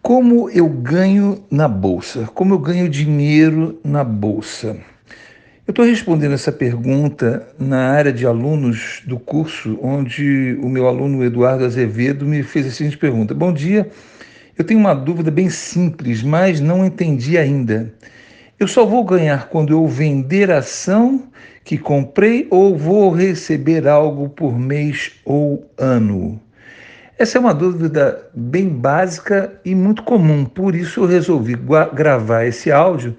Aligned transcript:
Como 0.00 0.48
eu 0.50 0.68
ganho 0.68 1.44
na 1.50 1.66
bolsa? 1.66 2.28
Como 2.32 2.54
eu 2.54 2.58
ganho 2.58 2.88
dinheiro 2.88 3.78
na 3.84 4.04
bolsa? 4.04 4.76
Eu 5.66 5.72
estou 5.72 5.84
respondendo 5.84 6.32
essa 6.32 6.52
pergunta 6.52 7.46
na 7.58 7.90
área 7.90 8.12
de 8.12 8.24
alunos 8.24 9.02
do 9.04 9.18
curso, 9.18 9.78
onde 9.82 10.56
o 10.62 10.68
meu 10.68 10.86
aluno 10.86 11.22
Eduardo 11.24 11.64
Azevedo 11.64 12.24
me 12.24 12.42
fez 12.42 12.66
a 12.66 12.70
seguinte 12.70 12.96
pergunta: 12.96 13.34
Bom 13.34 13.52
dia, 13.52 13.90
eu 14.56 14.64
tenho 14.64 14.80
uma 14.80 14.94
dúvida 14.94 15.30
bem 15.30 15.50
simples, 15.50 16.22
mas 16.22 16.60
não 16.60 16.86
entendi 16.86 17.36
ainda. 17.36 17.92
Eu 18.58 18.66
só 18.66 18.86
vou 18.86 19.04
ganhar 19.04 19.48
quando 19.48 19.72
eu 19.72 19.86
vender 19.86 20.50
a 20.50 20.58
ação 20.58 21.24
que 21.64 21.76
comprei 21.76 22.46
ou 22.50 22.78
vou 22.78 23.10
receber 23.10 23.86
algo 23.86 24.28
por 24.28 24.58
mês 24.58 25.12
ou 25.24 25.68
ano? 25.76 26.40
Essa 27.18 27.36
é 27.36 27.40
uma 27.40 27.52
dúvida 27.52 28.30
bem 28.32 28.68
básica 28.68 29.52
e 29.64 29.74
muito 29.74 30.04
comum, 30.04 30.44
por 30.44 30.76
isso 30.76 31.00
eu 31.00 31.06
resolvi 31.06 31.56
gravar 31.92 32.44
esse 32.44 32.70
áudio 32.70 33.16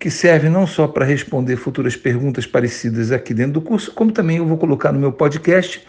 que 0.00 0.10
serve 0.10 0.48
não 0.48 0.66
só 0.66 0.88
para 0.88 1.04
responder 1.04 1.54
futuras 1.54 1.94
perguntas 1.94 2.44
parecidas 2.44 3.12
aqui 3.12 3.32
dentro 3.32 3.52
do 3.52 3.60
curso, 3.60 3.92
como 3.92 4.10
também 4.10 4.38
eu 4.38 4.46
vou 4.46 4.58
colocar 4.58 4.90
no 4.90 4.98
meu 4.98 5.12
podcast 5.12 5.86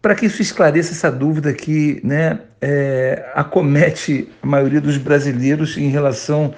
para 0.00 0.14
que 0.14 0.26
isso 0.26 0.40
esclareça 0.40 0.92
essa 0.92 1.10
dúvida 1.10 1.52
que 1.52 2.00
né, 2.04 2.38
é, 2.60 3.28
acomete 3.34 4.28
a 4.40 4.46
maioria 4.46 4.80
dos 4.80 4.96
brasileiros 4.96 5.76
em 5.76 5.88
relação 5.88 6.54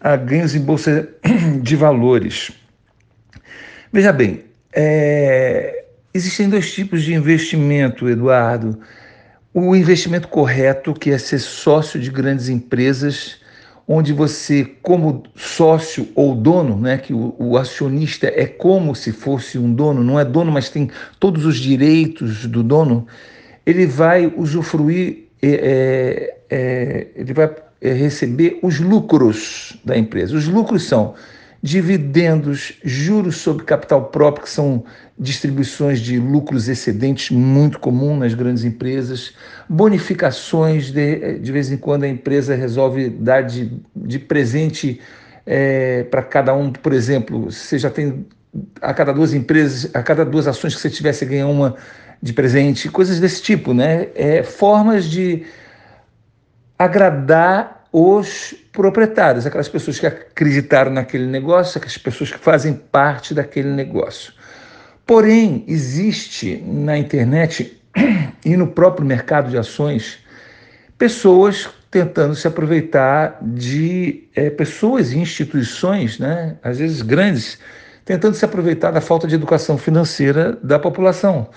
a 0.00 0.14
ganhos 0.14 0.54
em 0.54 0.60
bolsa 0.60 1.08
de 1.60 1.74
valores. 1.74 2.52
Veja 3.92 4.12
bem, 4.12 4.44
é, 4.72 5.86
existem 6.14 6.48
dois 6.48 6.72
tipos 6.72 7.02
de 7.02 7.14
investimento, 7.14 8.08
Eduardo 8.08 8.78
o 9.54 9.76
investimento 9.76 10.28
correto, 10.28 10.94
que 10.94 11.10
é 11.10 11.18
ser 11.18 11.38
sócio 11.38 12.00
de 12.00 12.10
grandes 12.10 12.48
empresas, 12.48 13.36
onde 13.86 14.12
você, 14.12 14.64
como 14.80 15.24
sócio 15.34 16.08
ou 16.14 16.34
dono, 16.34 16.78
né, 16.78 16.96
que 16.96 17.12
o, 17.12 17.34
o, 17.38 17.58
acionista 17.58 18.26
é 18.28 18.46
como 18.46 18.94
se 18.94 19.12
fosse 19.12 19.58
um 19.58 19.72
dono, 19.74 20.02
não 20.02 20.18
é 20.18 20.24
dono, 20.24 20.50
mas 20.50 20.70
tem 20.70 20.90
todos 21.18 21.44
os 21.44 21.56
direitos 21.56 22.46
do 22.46 22.62
dono, 22.62 23.06
ele 23.66 23.86
vai 23.86 24.32
usufruir, 24.36 25.28
é, 25.42 25.48
é, 25.48 26.36
é 26.50 27.06
ele 27.16 27.34
vai 27.34 27.50
é, 27.80 27.92
receber 27.92 28.58
os 28.62 28.80
lucros 28.80 29.76
da 29.84 29.98
empresa. 29.98 30.36
Os 30.36 30.46
lucros 30.46 30.84
são 30.84 31.14
dividendos, 31.62 32.74
juros 32.82 33.36
sobre 33.36 33.64
capital 33.64 34.06
próprio, 34.06 34.44
que 34.44 34.50
são 34.50 34.84
distribuições 35.16 36.00
de 36.00 36.18
lucros 36.18 36.68
excedentes 36.68 37.30
muito 37.30 37.78
comum 37.78 38.16
nas 38.16 38.34
grandes 38.34 38.64
empresas, 38.64 39.32
bonificações, 39.68 40.90
de, 40.90 41.38
de 41.38 41.52
vez 41.52 41.70
em 41.70 41.76
quando 41.76 42.02
a 42.02 42.08
empresa 42.08 42.56
resolve 42.56 43.08
dar 43.08 43.42
de, 43.42 43.80
de 43.94 44.18
presente 44.18 45.00
é, 45.46 46.02
para 46.04 46.22
cada 46.22 46.52
um, 46.52 46.72
por 46.72 46.92
exemplo, 46.92 47.44
você 47.44 47.78
já 47.78 47.90
tem 47.90 48.26
a 48.80 48.92
cada 48.92 49.12
duas 49.12 49.32
empresas, 49.32 49.88
a 49.94 50.02
cada 50.02 50.24
duas 50.24 50.48
ações 50.48 50.74
que 50.74 50.80
você 50.80 50.90
tivesse 50.90 51.24
ganhar 51.24 51.46
uma 51.46 51.76
de 52.20 52.32
presente, 52.32 52.88
coisas 52.88 53.18
desse 53.18 53.40
tipo, 53.42 53.72
né? 53.72 54.08
É, 54.14 54.42
formas 54.42 55.04
de 55.04 55.44
agradar 56.78 57.81
os 57.92 58.54
proprietários, 58.72 59.46
aquelas 59.46 59.68
pessoas 59.68 60.00
que 60.00 60.06
acreditaram 60.06 60.90
naquele 60.90 61.26
negócio, 61.26 61.76
aquelas 61.76 61.98
pessoas 61.98 62.32
que 62.32 62.38
fazem 62.38 62.72
parte 62.72 63.34
daquele 63.34 63.68
negócio. 63.68 64.32
Porém, 65.06 65.62
existe 65.68 66.56
na 66.66 66.96
internet 66.96 67.78
e 68.44 68.56
no 68.56 68.68
próprio 68.68 69.06
mercado 69.06 69.50
de 69.50 69.58
ações 69.58 70.18
pessoas 70.96 71.68
tentando 71.90 72.34
se 72.34 72.48
aproveitar 72.48 73.36
de 73.42 74.26
é, 74.34 74.48
pessoas 74.48 75.12
e 75.12 75.18
instituições, 75.18 76.18
né, 76.18 76.56
às 76.62 76.78
vezes 76.78 77.02
grandes, 77.02 77.58
tentando 78.02 78.34
se 78.34 78.44
aproveitar 78.46 78.90
da 78.90 79.00
falta 79.02 79.26
de 79.26 79.34
educação 79.34 79.76
financeira 79.76 80.58
da 80.62 80.78
população. 80.78 81.48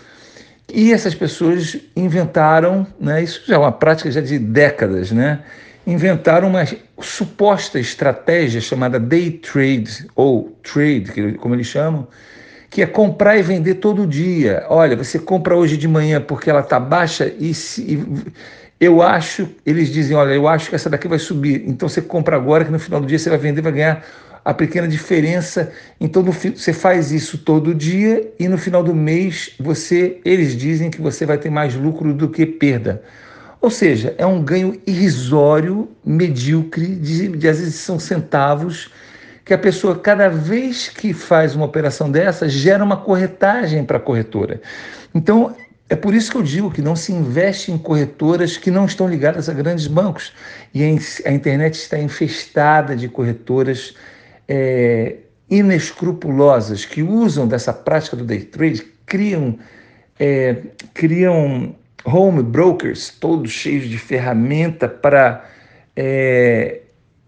E 0.68 0.91
essas 0.91 1.16
pessoas 1.16 1.78
inventaram, 1.95 2.85
né, 3.00 3.24
isso 3.24 3.44
já 3.47 3.56
é 3.56 3.57
uma 3.57 3.72
prática 3.72 4.12
já 4.12 4.19
de 4.19 4.38
décadas, 4.38 5.12
né, 5.12 5.40
inventaram 5.85 6.47
uma 6.47 6.63
suposta 7.00 7.79
estratégia 7.79 8.59
chamada 8.59 9.00
day 9.00 9.31
trade, 9.31 10.07
ou 10.16 10.57
trade, 10.63 11.38
como 11.38 11.53
eles 11.53 11.68
chamam, 11.68 12.07
que 12.69 12.81
é 12.81 12.85
comprar 12.85 13.38
e 13.38 13.41
vender 13.41 13.75
todo 13.75 14.07
dia. 14.07 14.66
Olha, 14.68 14.95
você 14.95 15.19
compra 15.19 15.56
hoje 15.56 15.78
de 15.78 15.88
manhã 15.88 16.19
porque 16.19 16.50
ela 16.50 16.62
está 16.62 16.79
baixa 16.79 17.31
e, 17.40 17.53
se, 17.53 17.81
e 17.81 18.34
eu 18.79 19.01
acho, 19.01 19.47
eles 19.66 19.90
dizem, 19.90 20.18
olha, 20.18 20.34
eu 20.34 20.47
acho 20.47 20.69
que 20.69 20.75
essa 20.75 20.90
daqui 20.90 21.07
vai 21.07 21.19
subir. 21.19 21.63
Então 21.68 21.88
você 21.88 22.01
compra 22.01 22.35
agora 22.35 22.66
que 22.66 22.72
no 22.72 22.79
final 22.79 23.00
do 23.00 23.07
dia 23.07 23.19
você 23.19 23.29
vai 23.29 23.40
vender, 23.40 23.62
vai 23.62 23.72
ganhar 23.72 24.03
a 24.44 24.53
pequena 24.53 24.88
diferença. 24.88 25.72
Então 26.00 26.24
você 26.24 26.74
faz 26.74 27.12
isso 27.12 27.38
todo 27.38 27.74
dia 27.74 28.31
e 28.40 28.47
no 28.47 28.57
final 28.57 28.84
do 28.84 28.94
mês 28.94 29.56
você, 29.59 30.19
eles 30.25 30.56
dizem 30.56 30.90
que 30.90 31.01
você 31.01 31.25
vai 31.25 31.38
ter 31.38 31.50
mais 31.50 31.75
lucro 31.75 32.13
do 32.13 32.29
que 32.29 32.45
perda. 32.45 33.01
Ou 33.65 33.71
seja, 33.71 34.13
é 34.19 34.25
um 34.27 34.43
ganho 34.43 34.79
irrisório, 34.85 35.89
medíocre, 36.05 36.85
de, 36.85 37.29
de 37.29 37.47
às 37.47 37.57
vezes 37.57 37.73
são 37.73 37.97
centavos, 37.97 38.91
que 39.43 39.55
a 39.55 39.57
pessoa, 39.57 39.97
cada 39.97 40.29
vez 40.29 40.87
que 40.87 41.13
faz 41.13 41.55
uma 41.55 41.65
operação 41.65 42.11
dessa, 42.11 42.47
gera 42.47 42.83
uma 42.83 42.95
corretagem 42.95 43.83
para 43.83 43.97
a 43.97 43.99
corretora. 43.99 44.61
Então, 45.15 45.55
é 45.89 45.95
por 45.95 46.13
isso 46.13 46.29
que 46.29 46.37
eu 46.37 46.43
digo 46.43 46.69
que 46.69 46.79
não 46.79 46.95
se 46.95 47.11
investe 47.11 47.71
em 47.71 47.77
corretoras 47.79 48.55
que 48.55 48.69
não 48.69 48.85
estão 48.85 49.07
ligadas 49.07 49.49
a 49.49 49.53
grandes 49.53 49.87
bancos. 49.87 50.31
E 50.71 50.83
a 50.83 51.31
internet 51.31 51.73
está 51.73 51.97
infestada 51.97 52.95
de 52.95 53.09
corretoras 53.09 53.95
é, 54.47 55.15
inescrupulosas 55.49 56.85
que 56.85 57.01
usam 57.01 57.47
dessa 57.47 57.73
prática 57.73 58.15
do 58.15 58.25
day 58.25 58.41
trade, 58.41 58.85
criam, 59.07 59.57
é, 60.19 60.55
criam 60.93 61.75
home 62.05 62.43
brokers, 62.43 63.09
todos 63.09 63.51
cheios 63.51 63.89
de 63.89 63.97
ferramenta 63.97 64.88
para 64.88 65.43
é, 65.95 66.81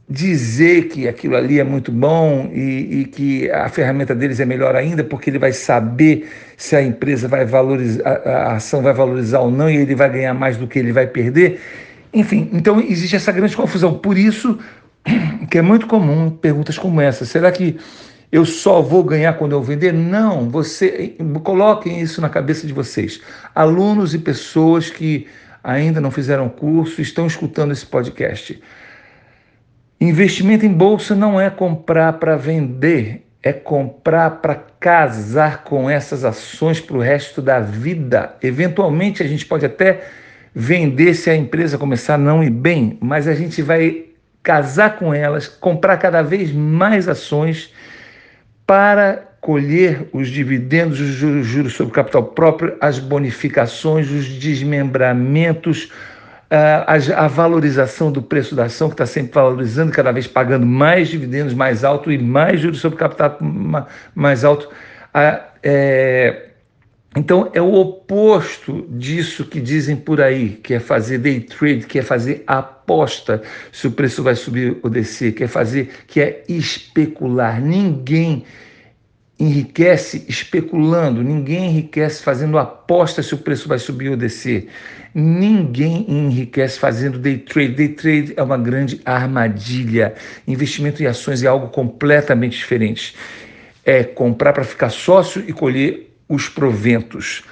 dizer 0.09 0.87
que 0.87 1.07
aquilo 1.07 1.35
ali 1.35 1.59
é 1.59 1.63
muito 1.63 1.91
bom 1.91 2.49
e, 2.53 3.01
e, 3.01 3.05
que 3.05 3.49
a 3.51 3.67
ferramenta 3.67 4.15
deles 4.15 4.39
é 4.39 4.45
melhor 4.45 4.75
ainda, 4.75 5.03
porque 5.03 5.29
ele 5.29 5.39
vai 5.39 5.51
saber 5.51 6.29
se 6.55 6.75
a 6.75 6.81
empresa 6.81 7.27
vai 7.27 7.45
valorizar, 7.45 8.21
a 8.25 8.55
ação 8.55 8.81
vai 8.81 8.93
valorizar 8.93 9.39
ou 9.39 9.51
não, 9.51 9.69
e 9.69 9.75
ele 9.77 9.95
vai 9.95 10.09
ganhar 10.09 10.33
mais 10.33 10.55
do 10.55 10.67
que 10.67 10.79
ele 10.79 10.93
vai 10.93 11.07
perder. 11.07 11.59
Enfim, 12.13 12.49
então 12.53 12.79
existe 12.79 13.15
essa 13.15 13.31
grande 13.31 13.55
confusão. 13.55 13.95
Por 13.95 14.17
isso 14.17 14.57
que 15.51 15.57
é 15.57 15.61
muito 15.61 15.87
comum 15.87 16.29
perguntas 16.29 16.77
como 16.77 17.01
essa. 17.01 17.25
Será 17.25 17.51
que 17.51 17.77
eu 18.31 18.45
só 18.45 18.81
vou 18.81 19.03
ganhar 19.03 19.33
quando 19.33 19.53
eu 19.53 19.63
vender? 19.63 19.93
Não, 19.93 20.49
você 20.49 21.15
coloquem 21.43 22.01
isso 22.01 22.19
na 22.19 22.29
cabeça 22.29 22.67
de 22.67 22.73
vocês. 22.73 23.21
Alunos 23.55 24.13
e 24.13 24.19
pessoas 24.19 24.89
que 24.89 25.27
ainda 25.63 26.01
não 26.01 26.11
fizeram 26.11 26.49
curso 26.49 27.01
estão 27.01 27.25
escutando 27.25 27.71
esse 27.71 27.85
podcast. 27.85 28.61
Investimento 29.99 30.65
em 30.65 30.71
bolsa 30.71 31.15
não 31.15 31.39
é 31.39 31.49
comprar 31.49 32.13
para 32.13 32.35
vender, 32.35 33.25
é 33.41 33.53
comprar 33.53 34.41
para 34.41 34.55
casar 34.79 35.63
com 35.63 35.89
essas 35.89 36.23
ações 36.23 36.79
para 36.79 36.97
o 36.97 37.01
resto 37.01 37.41
da 37.41 37.59
vida. 37.59 38.35
Eventualmente 38.43 39.23
a 39.23 39.27
gente 39.27 39.45
pode 39.45 39.65
até 39.65 40.03
vender 40.53 41.13
se 41.13 41.29
a 41.29 41.35
empresa 41.35 41.77
começar 41.77 42.15
a 42.15 42.17
não 42.17 42.43
ir 42.43 42.49
bem, 42.49 42.97
mas 43.01 43.27
a 43.27 43.33
gente 43.33 43.61
vai 43.61 44.05
casar 44.43 44.97
com 44.97 45.13
elas, 45.13 45.47
comprar 45.47 45.97
cada 45.97 46.21
vez 46.21 46.51
mais 46.51 47.07
ações 47.07 47.73
para 48.67 49.23
colher 49.39 50.09
os 50.11 50.27
dividendos, 50.27 50.99
os 50.99 51.45
juros 51.45 51.73
sobre 51.73 51.93
capital 51.93 52.21
próprio, 52.21 52.75
as 52.81 52.99
bonificações, 52.99 54.11
os 54.11 54.27
desmembramentos, 54.27 55.89
a, 56.49 57.27
valorização 57.27 58.11
do 58.11 58.21
preço 58.21 58.55
da 58.55 58.65
ação, 58.65 58.89
que 58.89 58.93
está 58.95 59.05
sempre 59.05 59.33
valorizando, 59.33 59.91
cada 59.91 60.11
vez 60.11 60.27
pagando 60.27 60.65
mais 60.65 61.07
dividendos 61.07 61.53
mais 61.53 61.85
alto 61.85 62.11
e 62.11 62.17
mais 62.17 62.59
juros 62.59 62.79
sobre 62.79 62.99
capital 62.99 63.37
mais 64.13 64.43
alto. 64.43 64.69
É, 65.63 66.49
então, 67.17 67.49
é 67.51 67.59
o 67.59 67.73
oposto 67.73 68.85
disso 68.91 69.43
que 69.43 69.59
dizem 69.59 69.95
por 69.95 70.21
aí, 70.21 70.49
que 70.49 70.75
é 70.75 70.79
fazer 70.79 71.17
day 71.17 71.39
trade, 71.39 71.87
que 71.87 71.97
é 71.97 72.03
fazer 72.03 72.43
aposta 72.45 73.41
se 73.71 73.87
o 73.87 73.91
preço 73.91 74.21
vai 74.21 74.35
subir 74.35 74.77
ou 74.83 74.89
descer, 74.89 75.31
que 75.33 75.43
é 75.43 75.47
fazer, 75.47 75.89
que 76.05 76.21
é 76.21 76.43
especular. 76.47 77.59
Ninguém 77.59 78.43
enriquece 79.39 80.25
especulando, 80.29 81.23
ninguém 81.23 81.71
enriquece 81.71 82.21
fazendo 82.21 82.55
aposta 82.59 83.23
se 83.23 83.33
o 83.33 83.39
preço 83.39 83.67
vai 83.67 83.79
subir 83.79 84.11
ou 84.11 84.15
descer. 84.15 84.67
Ninguém 85.11 86.05
enriquece 86.07 86.77
fazendo 86.77 87.17
day 87.17 87.39
trade. 87.39 87.73
Day 87.73 87.89
trade 87.89 88.33
é 88.37 88.43
uma 88.43 88.59
grande 88.59 89.01
armadilha. 89.03 90.13
Investimento 90.47 91.01
em 91.01 91.07
ações 91.07 91.41
é 91.41 91.47
algo 91.47 91.69
completamente 91.69 92.55
diferente. 92.55 93.15
É 93.83 94.03
comprar 94.03 94.53
para 94.53 94.63
ficar 94.63 94.91
sócio 94.91 95.43
e 95.47 95.51
colher 95.51 96.06
os 96.27 96.49
proventos. 96.49 97.43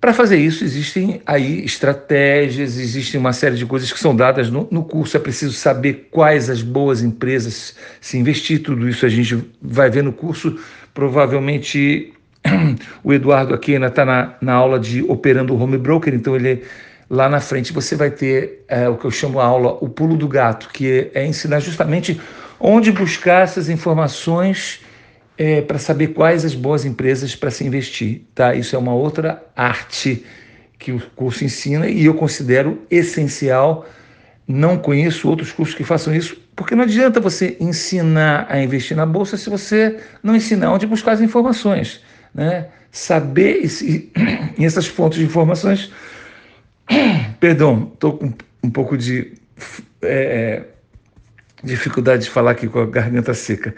Para 0.00 0.14
fazer 0.14 0.38
isso, 0.38 0.64
existem 0.64 1.20
aí 1.26 1.62
estratégias, 1.62 2.78
existem 2.78 3.20
uma 3.20 3.34
série 3.34 3.56
de 3.56 3.66
coisas 3.66 3.92
que 3.92 4.00
são 4.00 4.16
dadas 4.16 4.48
no, 4.48 4.66
no, 4.70 4.82
curso. 4.82 5.14
É 5.14 5.20
preciso 5.20 5.52
saber 5.52 6.08
quais 6.10 6.48
as 6.48 6.62
boas 6.62 7.02
empresas 7.02 7.76
se 8.00 8.16
investir. 8.16 8.62
Tudo 8.62 8.88
isso 8.88 9.04
a 9.04 9.10
gente 9.10 9.44
vai 9.60 9.90
ver 9.90 10.02
no 10.02 10.10
curso. 10.10 10.58
Provavelmente 10.94 12.14
o 13.04 13.12
Eduardo 13.12 13.52
aqui 13.52 13.74
ainda 13.74 13.88
está 13.88 14.06
na, 14.06 14.34
na 14.40 14.54
aula 14.54 14.80
de 14.80 15.02
operando 15.02 15.54
o 15.54 15.62
home 15.62 15.76
broker, 15.76 16.14
então 16.14 16.34
ele 16.34 16.64
lá 17.10 17.28
na 17.28 17.40
frente 17.40 17.70
você 17.70 17.94
vai 17.94 18.10
ter 18.10 18.64
é, 18.68 18.88
o 18.88 18.96
que 18.96 19.04
eu 19.04 19.10
chamo 19.10 19.38
a 19.38 19.44
aula 19.44 19.76
o 19.82 19.88
pulo 19.88 20.16
do 20.16 20.26
gato, 20.26 20.70
que 20.72 21.10
é 21.12 21.26
ensinar 21.26 21.60
justamente 21.60 22.18
onde 22.58 22.90
buscar 22.90 23.42
essas 23.42 23.68
informações 23.68 24.80
é, 25.40 25.62
para 25.62 25.78
saber 25.78 26.08
quais 26.08 26.44
as 26.44 26.54
boas 26.54 26.84
empresas 26.84 27.34
para 27.34 27.50
se 27.50 27.64
investir. 27.64 28.26
Tá? 28.34 28.54
Isso 28.54 28.76
é 28.76 28.78
uma 28.78 28.92
outra 28.92 29.42
arte 29.56 30.22
que 30.78 30.92
o 30.92 31.00
curso 31.16 31.42
ensina 31.42 31.88
e 31.88 32.04
eu 32.04 32.12
considero 32.12 32.82
essencial. 32.90 33.88
Não 34.46 34.76
conheço 34.76 35.26
outros 35.26 35.50
cursos 35.50 35.74
que 35.74 35.82
façam 35.82 36.14
isso, 36.14 36.36
porque 36.54 36.74
não 36.74 36.84
adianta 36.84 37.20
você 37.20 37.56
ensinar 37.58 38.48
a 38.50 38.62
investir 38.62 38.94
na 38.94 39.06
bolsa 39.06 39.38
se 39.38 39.48
você 39.48 39.98
não 40.22 40.36
ensinar 40.36 40.74
onde 40.74 40.86
buscar 40.86 41.12
as 41.12 41.22
informações. 41.22 42.02
Né? 42.34 42.66
Saber 42.92 43.64
esse, 43.64 44.12
essas 44.60 44.86
fontes 44.88 45.20
de 45.20 45.24
informações. 45.24 45.90
Perdão, 47.40 47.90
estou 47.94 48.18
com 48.18 48.30
um 48.62 48.70
pouco 48.70 48.94
de 48.94 49.32
é, 50.02 50.64
dificuldade 51.64 52.24
de 52.24 52.30
falar 52.30 52.50
aqui 52.50 52.68
com 52.68 52.80
a 52.80 52.86
garganta 52.86 53.32
seca, 53.32 53.74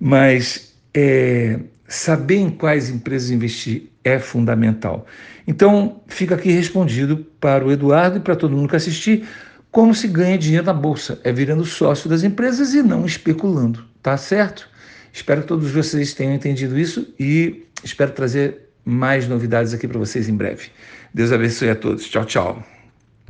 mas 0.00 0.67
é, 1.00 1.60
saber 1.86 2.38
em 2.38 2.50
quais 2.50 2.90
empresas 2.90 3.30
investir 3.30 3.84
é 4.02 4.18
fundamental. 4.18 5.06
Então, 5.46 6.00
fica 6.08 6.34
aqui 6.34 6.50
respondido 6.50 7.18
para 7.40 7.64
o 7.64 7.70
Eduardo 7.70 8.16
e 8.16 8.20
para 8.20 8.34
todo 8.34 8.56
mundo 8.56 8.68
que 8.68 8.74
assistir 8.74 9.24
como 9.70 9.94
se 9.94 10.08
ganha 10.08 10.36
dinheiro 10.36 10.66
na 10.66 10.72
bolsa. 10.72 11.20
É 11.22 11.32
virando 11.32 11.64
sócio 11.64 12.10
das 12.10 12.24
empresas 12.24 12.74
e 12.74 12.82
não 12.82 13.06
especulando, 13.06 13.84
tá 14.02 14.16
certo? 14.16 14.68
Espero 15.12 15.42
que 15.42 15.46
todos 15.46 15.70
vocês 15.70 16.14
tenham 16.14 16.34
entendido 16.34 16.76
isso 16.76 17.06
e 17.18 17.64
espero 17.84 18.10
trazer 18.10 18.68
mais 18.84 19.28
novidades 19.28 19.72
aqui 19.72 19.86
para 19.86 19.98
vocês 19.98 20.28
em 20.28 20.34
breve. 20.34 20.68
Deus 21.14 21.30
abençoe 21.30 21.70
a 21.70 21.76
todos. 21.76 22.08
Tchau, 22.08 22.24
tchau. 22.24 22.77